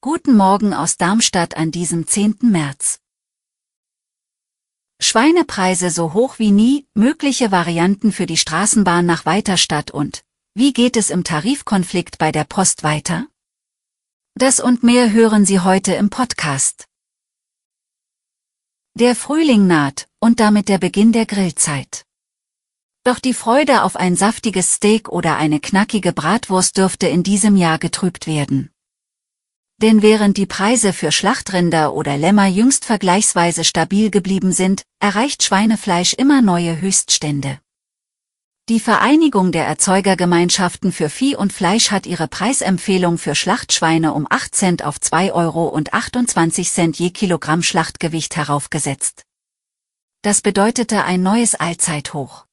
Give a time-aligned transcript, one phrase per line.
[0.00, 2.38] Guten Morgen aus Darmstadt an diesem 10.
[2.42, 3.00] März.
[5.00, 10.22] Schweinepreise so hoch wie nie, mögliche Varianten für die Straßenbahn nach Weiterstadt und
[10.54, 13.26] wie geht es im Tarifkonflikt bei der Post weiter?
[14.36, 16.86] Das und mehr hören Sie heute im Podcast.
[18.94, 22.06] Der Frühling naht und damit der Beginn der Grillzeit.
[23.02, 27.78] Doch die Freude auf ein saftiges Steak oder eine knackige Bratwurst dürfte in diesem Jahr
[27.78, 28.70] getrübt werden.
[29.78, 36.12] Denn während die Preise für Schlachtrinder oder Lämmer jüngst vergleichsweise stabil geblieben sind, erreicht Schweinefleisch
[36.12, 37.58] immer neue Höchststände.
[38.68, 44.54] Die Vereinigung der Erzeugergemeinschaften für Vieh und Fleisch hat ihre Preisempfehlung für Schlachtschweine um 8
[44.54, 49.22] Cent auf 2 Euro und 28 Cent je Kilogramm Schlachtgewicht heraufgesetzt.
[50.20, 52.44] Das bedeutete ein neues Allzeithoch.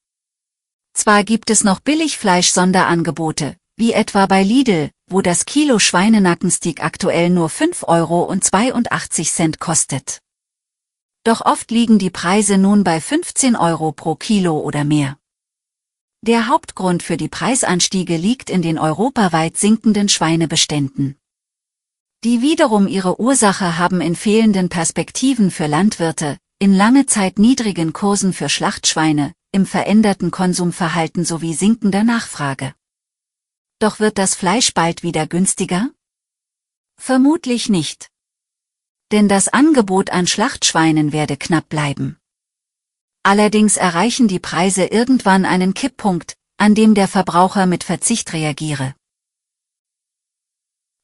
[0.98, 7.50] Zwar gibt es noch Billigfleisch-Sonderangebote, wie etwa bei Lidl, wo das Kilo Schweinenackensteak aktuell nur
[7.50, 10.22] 5 Euro und 82 Cent kostet.
[11.24, 15.20] Doch oft liegen die Preise nun bei 15 Euro pro Kilo oder mehr.
[16.24, 21.16] Der Hauptgrund für die Preisanstiege liegt in den europaweit sinkenden Schweinebeständen.
[22.24, 28.34] Die wiederum ihre Ursache haben in fehlenden Perspektiven für Landwirte, in lange Zeit niedrigen Kursen
[28.34, 32.76] für Schlachtschweine, im veränderten Konsumverhalten sowie sinkender Nachfrage.
[33.80, 35.90] Doch wird das Fleisch bald wieder günstiger?
[36.98, 38.10] Vermutlich nicht.
[39.12, 42.18] Denn das Angebot an Schlachtschweinen werde knapp bleiben.
[43.24, 48.96] Allerdings erreichen die Preise irgendwann einen Kipppunkt, an dem der Verbraucher mit Verzicht reagiere.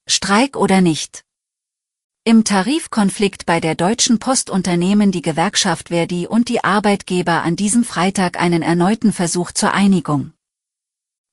[0.08, 1.24] Streik oder nicht?
[2.26, 7.84] Im Tarifkonflikt bei der Deutschen Post unternehmen die Gewerkschaft Verdi und die Arbeitgeber an diesem
[7.84, 10.32] Freitag einen erneuten Versuch zur Einigung.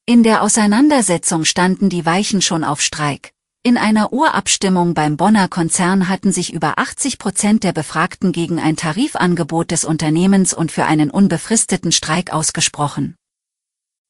[0.05, 3.31] In der Auseinandersetzung standen die Weichen schon auf Streik.
[3.63, 8.75] In einer Urabstimmung beim Bonner Konzern hatten sich über 80 Prozent der Befragten gegen ein
[8.75, 13.15] Tarifangebot des Unternehmens und für einen unbefristeten Streik ausgesprochen.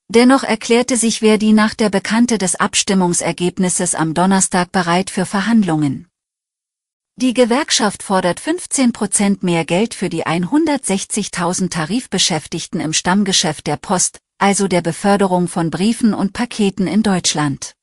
[0.08, 6.09] Dennoch erklärte sich Verdi nach der Bekannte des Abstimmungsergebnisses am Donnerstag bereit für Verhandlungen.
[7.20, 14.20] Die Gewerkschaft fordert 15 Prozent mehr Geld für die 160.000 Tarifbeschäftigten im Stammgeschäft der Post,
[14.38, 17.74] also der Beförderung von Briefen und Paketen in Deutschland.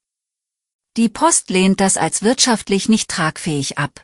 [0.98, 4.04] Die Post lehnt das als wirtschaftlich nicht tragfähig ab.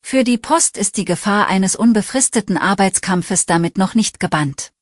[0.00, 4.72] Für die Post ist die Gefahr eines unbefristeten Arbeitskampfes damit noch nicht gebannt.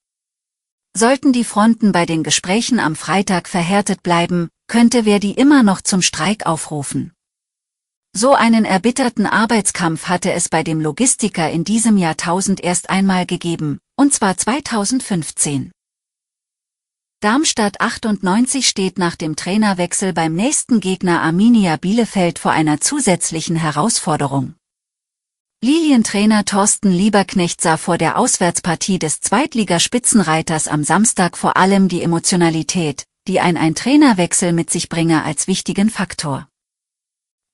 [0.97, 6.03] Sollten die Fronten bei den Gesprächen am Freitag verhärtet bleiben, könnte Verdi immer noch zum
[6.03, 7.13] Streik aufrufen.
[8.13, 13.79] So einen erbitterten Arbeitskampf hatte es bei dem Logistiker in diesem Jahrtausend erst einmal gegeben,
[13.97, 15.71] und zwar 2015.
[17.21, 24.55] Darmstadt 98 steht nach dem Trainerwechsel beim nächsten Gegner Arminia Bielefeld vor einer zusätzlichen Herausforderung.
[25.63, 33.05] Lilientrainer Thorsten Lieberknecht sah vor der Auswärtspartie des Zweitligaspitzenreiters am Samstag vor allem die Emotionalität,
[33.29, 36.50] die ein ein Trainerwechsel mit sich bringe als wichtigen Faktor.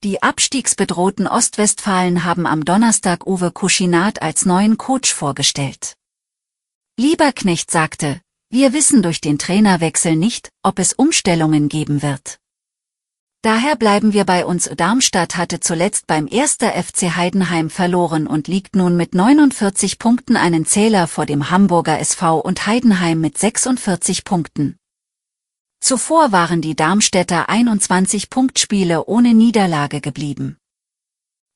[0.03, 5.95] Die abstiegsbedrohten Ostwestfalen haben am Donnerstag Uwe Kuschinat als neuen Coach vorgestellt.
[6.99, 12.37] Lieberknecht sagte, wir wissen durch den Trainerwechsel nicht, ob es Umstellungen geben wird.
[13.41, 14.69] Daher bleiben wir bei uns.
[14.77, 16.57] Darmstadt hatte zuletzt beim 1.
[16.57, 22.39] FC Heidenheim verloren und liegt nun mit 49 Punkten einen Zähler vor dem Hamburger SV
[22.39, 24.77] und Heidenheim mit 46 Punkten.
[25.79, 30.57] Zuvor waren die Darmstädter 21 Punktspiele ohne Niederlage geblieben.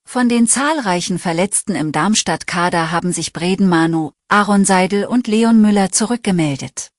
[0.08, 5.92] Von den zahlreichen Verletzten im Darmstadt-Kader haben sich Breden Manu, Aaron Seidel und Leon Müller
[5.92, 6.90] zurückgemeldet.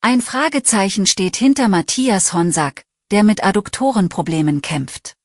[0.00, 5.17] Ein Fragezeichen steht hinter Matthias Honsack, der mit Adduktorenproblemen kämpft.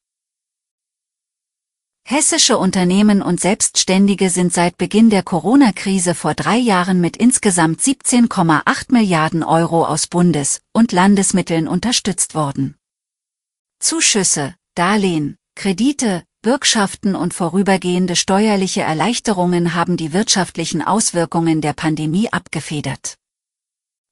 [2.05, 8.91] Hessische Unternehmen und Selbstständige sind seit Beginn der Corona-Krise vor drei Jahren mit insgesamt 17,8
[8.91, 12.75] Milliarden Euro aus Bundes- und Landesmitteln unterstützt worden.
[13.79, 23.15] Zuschüsse, Darlehen, Kredite, Bürgschaften und vorübergehende steuerliche Erleichterungen haben die wirtschaftlichen Auswirkungen der Pandemie abgefedert.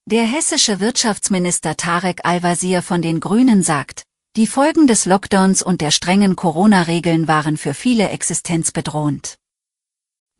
[0.05, 4.03] Der hessische Wirtschaftsminister Tarek Al-Wazir von den Grünen sagt,
[4.37, 9.37] Die Folgen des Lockdowns und der strengen Corona-Regeln waren für viele existenzbedrohend.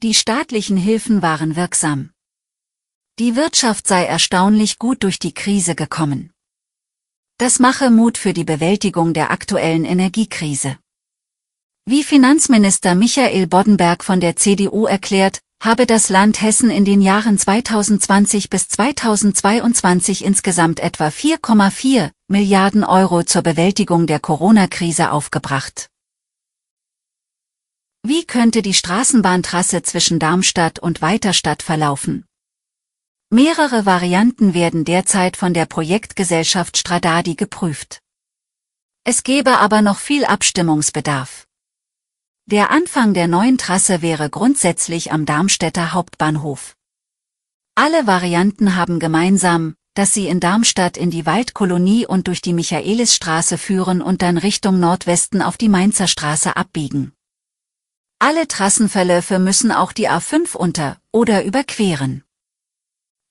[0.02, 2.12] Die staatlichen Hilfen waren wirksam.
[3.20, 6.32] Die Wirtschaft sei erstaunlich gut durch die Krise gekommen.
[7.38, 10.78] Das mache Mut für die Bewältigung der aktuellen Energiekrise.
[11.86, 17.38] Wie Finanzminister Michael Boddenberg von der CDU erklärt, habe das Land Hessen in den Jahren
[17.38, 25.90] 2020 bis 2022 insgesamt etwa 4,4 Milliarden Euro zur Bewältigung der Corona-Krise aufgebracht.
[28.04, 32.24] Wie könnte die Straßenbahntrasse zwischen Darmstadt und Weiterstadt verlaufen?
[33.32, 38.00] Mehrere Varianten werden derzeit von der Projektgesellschaft Stradadi geprüft.
[39.04, 41.48] Es gäbe aber noch viel Abstimmungsbedarf.
[42.46, 46.78] Der Anfang der neuen Trasse wäre grundsätzlich am Darmstädter Hauptbahnhof.
[47.76, 53.58] Alle Varianten haben gemeinsam, dass sie in Darmstadt in die Waldkolonie und durch die Michaelisstraße
[53.58, 57.14] führen und dann Richtung Nordwesten auf die Mainzer Straße abbiegen.
[58.20, 62.24] Alle Trassenverläufe müssen auch die A5 unter oder überqueren.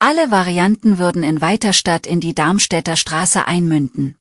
[0.01, 4.17] Alle Varianten würden in Weiterstadt in die Darmstädter Straße einmünden.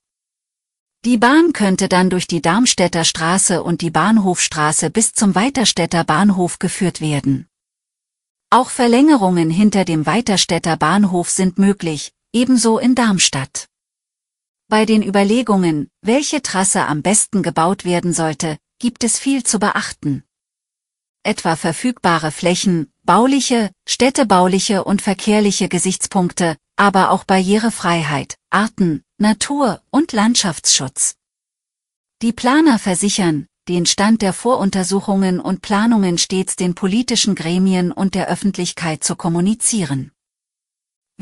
[1.06, 6.60] Die Bahn könnte dann durch die Darmstädter Straße und die Bahnhofstraße bis zum Weiterstädter Bahnhof
[6.60, 7.48] geführt werden.
[8.50, 13.68] Auch Verlängerungen hinter dem Weiterstädter Bahnhof sind möglich, ebenso in Darmstadt.
[14.68, 20.24] Bei den Überlegungen, welche Trasse am besten gebaut werden sollte, gibt es viel zu beachten.
[21.24, 31.16] Etwa verfügbare Flächen, bauliche, städtebauliche und verkehrliche Gesichtspunkte, aber auch Barrierefreiheit, Arten, Natur- und Landschaftsschutz.
[32.22, 38.28] Die Planer versichern, den Stand der Voruntersuchungen und Planungen stets den politischen Gremien und der
[38.28, 40.12] Öffentlichkeit zu kommunizieren.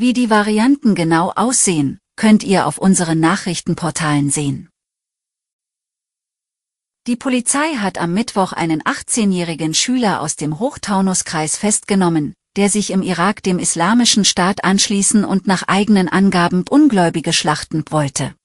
[0.00, 4.68] Wie die Varianten genau aussehen, könnt ihr auf unseren Nachrichtenportalen sehen.
[7.08, 13.02] Die Polizei hat am Mittwoch einen 18-jährigen Schüler aus dem Hochtaunuskreis festgenommen, der sich im
[13.02, 18.36] Irak dem islamischen Staat anschließen und nach eigenen Angaben Ungläubige schlachten wollte.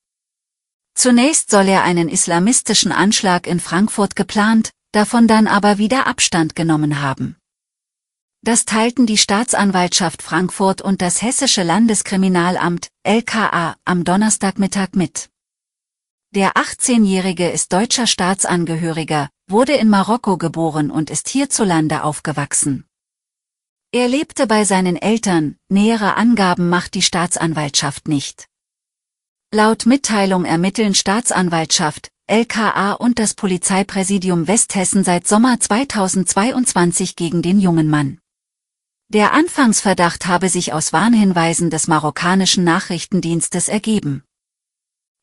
[0.95, 6.99] Zunächst soll er einen islamistischen Anschlag in Frankfurt geplant, davon dann aber wieder Abstand genommen
[6.99, 7.35] haben.
[8.45, 15.29] Das teilten die Staatsanwaltschaft Frankfurt und das Hessische Landeskriminalamt, LKA, am Donnerstagmittag mit.
[16.31, 22.85] Der 18-Jährige ist deutscher Staatsangehöriger, wurde in Marokko geboren und ist hierzulande aufgewachsen.
[23.93, 28.49] Er lebte bei seinen Eltern, nähere Angaben macht die Staatsanwaltschaft nicht.
[29.53, 37.89] Laut Mitteilung ermitteln Staatsanwaltschaft, LKA und das Polizeipräsidium Westhessen seit Sommer 2022 gegen den jungen
[37.89, 38.19] Mann.
[39.09, 44.23] Der Anfangsverdacht habe sich aus Warnhinweisen des marokkanischen Nachrichtendienstes ergeben.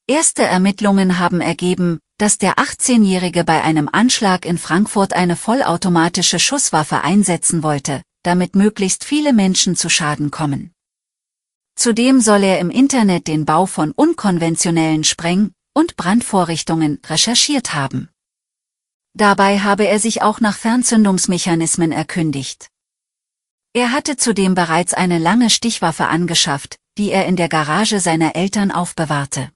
[0.06, 7.03] Erste Ermittlungen haben ergeben, dass der 18-Jährige bei einem Anschlag in Frankfurt eine vollautomatische Schusswaffe
[7.03, 10.73] einsetzen wollte, damit möglichst viele Menschen zu Schaden kommen.
[11.77, 18.11] Zudem soll er im Internet den Bau von unkonventionellen Spreng- und Brandvorrichtungen recherchiert haben.
[19.15, 22.69] Dabei habe er sich auch nach Fernzündungsmechanismen erkündigt.
[23.72, 28.70] Er hatte zudem bereits eine lange Stichwaffe angeschafft, die er in der Garage seiner Eltern
[28.70, 29.50] aufbewahrte.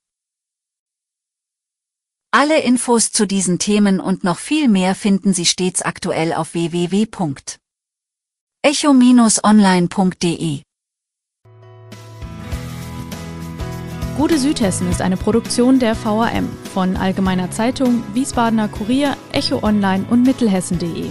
[2.31, 7.06] Alle Infos zu diesen Themen und noch viel mehr finden Sie stets aktuell auf www
[8.64, 10.62] echo-online.de
[14.16, 20.23] Gute Südhessen ist eine Produktion der VAM von Allgemeiner Zeitung, Wiesbadener Kurier, Echo Online und
[20.23, 21.11] Mittelhessen.de.